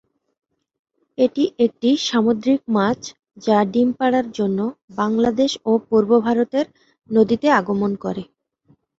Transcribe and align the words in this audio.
এটি 1.17 1.43
একটি 1.65 1.89
সামুদ্রিক 2.07 2.61
মাছ, 2.75 2.99
যা 3.37 3.57
ডিম 3.71 3.89
পাড়ার 3.99 4.27
জন্য 4.31 4.59
বাংলাদেশ 4.97 5.51
ও 5.65 5.81
পূর্ব 5.87 6.11
ভারতের 6.25 6.65
নদীতে 7.09 7.47
আগমন 7.59 7.91
করে। 8.03 8.23